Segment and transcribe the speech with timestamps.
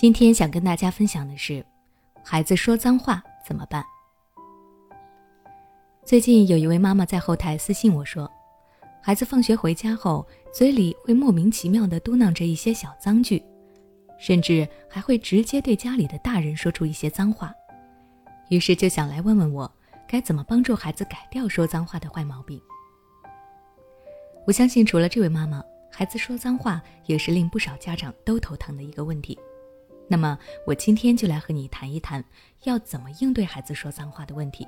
[0.00, 1.62] 今天想跟大家分享的是，
[2.24, 3.84] 孩子说脏话怎么办？
[6.06, 8.26] 最近有一位妈妈在后台私信我说，
[9.02, 13.44] 孩子放学回家后，嘴里会莫名其妙的嘟囔着一些小脏句，
[14.18, 17.52] 甚至还会直接对家里的大人说出一些脏话。
[18.48, 19.70] 于是就想来问问我，
[20.08, 22.58] 该怎么帮助孩子改掉说脏话的坏毛病？
[24.46, 25.62] 我相信，除了这位妈妈，
[25.92, 29.38] 孩子说脏话也是令不少家长都头疼的一个问题。
[30.12, 32.22] 那么，我今天就来和你谈一谈，
[32.64, 34.66] 要怎么应对孩子说脏话的问题。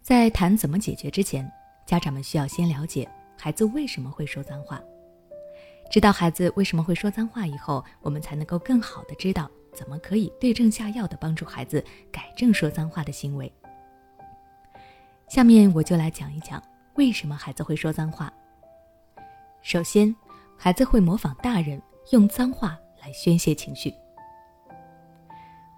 [0.00, 1.50] 在谈怎么解决之前，
[1.84, 4.80] 家长们需要先了解孩子为什么会说脏话。
[5.90, 13.52] 知道孩子为什么会说脏话以后，我们才能够更好的知道怎么可以对症下药的帮助孩子改正说脏话的行为。
[15.26, 16.62] 下面我就来讲一讲
[16.94, 18.32] 为什么孩子会说脏话。
[19.62, 20.14] 首先，
[20.56, 21.82] 孩子会模仿大人
[22.12, 22.78] 用脏话。
[23.00, 23.92] 来宣泄情绪。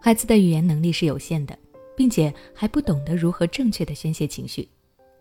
[0.03, 1.59] 孩子的语言能力是有限的，
[1.97, 4.67] 并且还不懂得如何正确的宣泄情绪，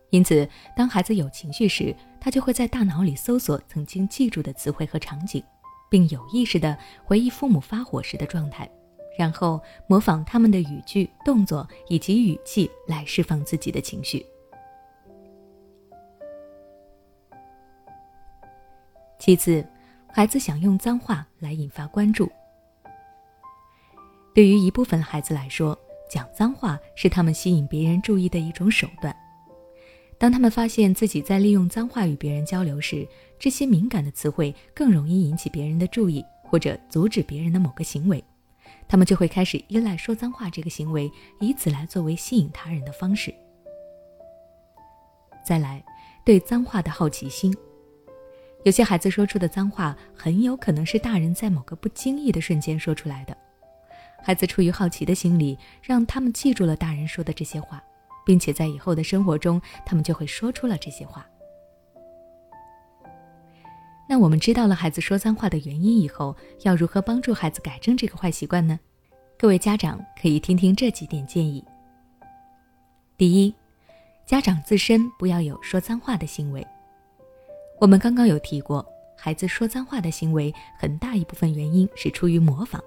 [0.10, 5.44] 因此，当孩子有情绪时，他就会在大脑里搜索曾经记住的词汇和场景，
[5.90, 8.70] 并有意识的回忆父母发火时的状态，
[9.18, 14.26] 然后模仿他们的语句、动作以及语气来释放自己的情绪。
[19.20, 19.66] 其次。
[20.12, 22.30] 孩子想用脏话来引发关注。
[24.34, 25.78] 对于一部分孩子来说，
[26.10, 29.16] 讲脏话是他们吸引别人注意的一种手段。
[30.18, 38.22] 当他们发现自己在利用脏话与别人交流时，这些敏感的词汇更容易引起别人的注意，或者阻止别人的某个行为，
[38.88, 43.34] 他们就会开始依赖说脏话这个行为，以此来作为吸引他人的方式。
[45.46, 45.84] 再来，
[46.26, 47.56] 对脏话的好奇心。
[48.64, 53.36] 有些孩子说出的脏话很有可能是大人在某个不经意的瞬间说出来的。
[54.22, 57.82] 孩子出于好奇的心理，让他们记住了大人说的这些话，
[58.26, 61.26] 并且在以后的生活中，他们就会说出了这些话。
[64.10, 68.78] 那我们知道了孩子说脏话的原因以后，要如何帮助孩子改正这个坏习惯呢？
[69.38, 71.64] 各位家长可以听听这几点建议。
[73.16, 73.56] 第一，
[74.26, 76.66] 家长自身不要有说脏话的行为。
[77.80, 78.86] 我们刚刚有提过，
[79.16, 82.84] 孩子说脏话的行为很大一部分原因是出于模仿。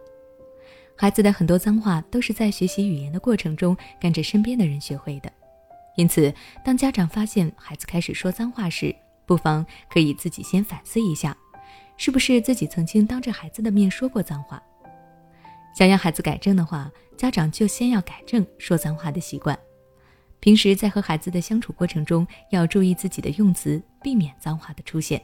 [0.95, 5.33] 孩子的很多脏话都是在学习语言的过程中跟着身边的人学会的。
[5.97, 6.33] 因此，
[6.63, 8.95] 当家长发现孩子开始说脏话时，
[9.25, 11.35] 不妨可以自己先反思一下，
[11.97, 14.63] 是不是自己曾经当着孩子的面说过脏话。
[15.75, 19.59] 想要孩子改正的话，家长就先要改正说脏话的习惯。
[20.43, 25.23] 平时在和孩子的相处过程中，要注意自己的用词，避免脏话的出现，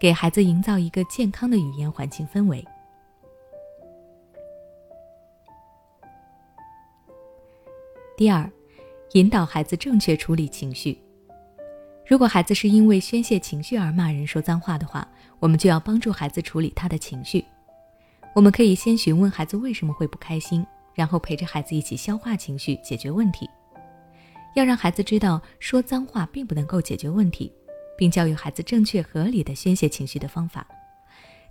[0.00, 2.66] 给孩子营造一个健康的语言环境氛围。
[8.16, 8.50] 第二，
[9.12, 10.98] 引导孩子正确处理情绪。
[12.04, 15.06] 如果孩子是因为宣泄情绪而骂人、说脏话的话，
[15.38, 17.44] 我们就要帮助孩子处理他的情绪。
[18.34, 23.48] 我们可以先询问孩子为什么会不开心，然后陪着孩子一起消化情绪，解决问题。
[24.56, 27.52] 要让孩子知道说脏话并不能够解决问题，
[27.94, 30.66] 并教育孩子正确合理的宣泄情绪的方法，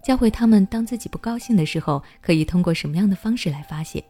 [0.03, 4.03] 教会他们当自己不高兴的时候可以通过什么样的方式来发泄。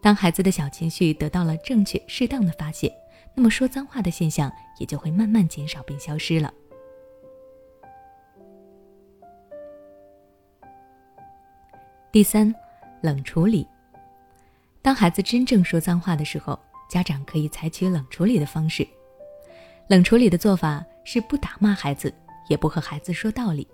[0.00, 2.88] 当孩子的小情绪得到了正确适当的发泄，
[3.34, 6.54] 那么说脏话的现象也就会慢慢减少并消失了。
[12.12, 12.54] 第三，
[13.00, 13.66] 冷处理。
[14.80, 16.56] 当孩子真正说脏话的时候。
[16.92, 18.86] 家长可以采取冷处理的方式。
[19.88, 22.12] 冷处理的做法是不打骂孩子，
[22.50, 23.66] 也不和孩子说道理，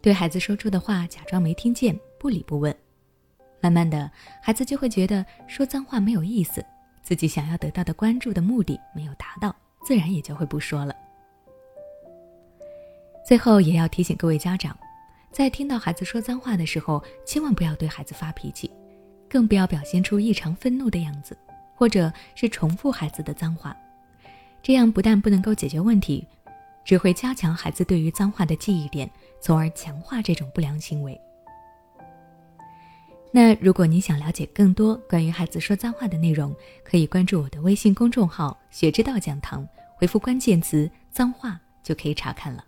[0.00, 2.74] 对孩子说出的话假装没听见，不理不问。
[3.60, 6.64] 慢慢的，孩子就会觉得说脏话没有意思，
[7.02, 10.96] 自己想要得到的关注的目的没有达到，自然也就会不说了。
[13.22, 14.74] 最后也要提醒各位家长，
[15.30, 18.70] 在听到孩子说脏话的时候，千万不要对孩子发脾气，
[19.28, 21.36] 更不要表现出异常愤怒的样子。
[21.76, 23.76] 或者是重复孩子的脏话，
[24.62, 26.26] 这样不但不能够解决问题，
[26.84, 29.08] 只会加强孩子对于脏话的记忆点，
[29.40, 31.20] 从而强化这种不良行为。
[33.30, 42.64] 那如果你想了解更多关于孩子说脏话的内容，可以关注我的微信公众号“学之道讲堂”，回复关键词“脏话”就可以查看了。